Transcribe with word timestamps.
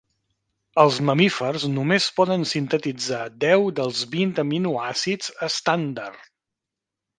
Els 0.83 0.95
mamífers 1.09 1.65
només 1.73 2.07
poden 2.21 2.47
sintetitzar 2.53 3.21
deu 3.45 3.67
dels 3.81 4.01
vint 4.17 4.35
aminoàcids 4.47 5.33
estàndard. 5.51 6.29